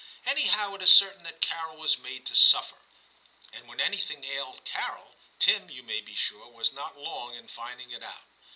[0.25, 2.79] Anyhow it is certain that Carol was made to suffer.
[3.53, 7.91] And when anything ailed Carol, Tim, you may be sure, was not long in finding
[7.91, 8.23] it out.